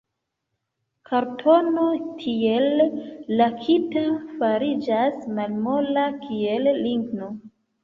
Kartono, 1.09 1.83
tiel 2.21 2.65
lakita, 3.43 4.05
fariĝas 4.41 5.31
malmola, 5.39 6.09
kiel 6.27 6.75
ligno. 6.83 7.33